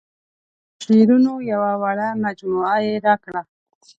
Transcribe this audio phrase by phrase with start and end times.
[0.75, 3.41] د شعرونو یوه وړه مجموعه یې راکړه.